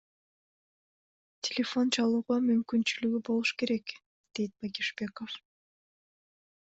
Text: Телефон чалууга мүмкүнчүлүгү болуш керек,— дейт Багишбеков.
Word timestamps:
Телефон 1.47 1.85
чалууга 1.97 2.35
мүмкүнчүлүгү 2.47 3.19
болуш 3.29 3.51
керек,— 3.63 3.87
дейт 4.33 4.51
Багишбеков. 4.63 5.29